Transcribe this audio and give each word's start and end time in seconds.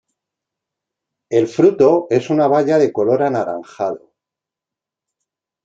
El 1.29 1.47
fruto 1.47 2.07
es 2.09 2.31
una 2.31 2.47
baya 2.47 2.79
de 2.79 2.91
color 2.91 3.21
anaranjado. 3.21 4.15